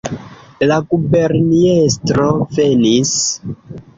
La 0.71 0.77
guberniestro 0.93 2.25
venis! 2.57 3.13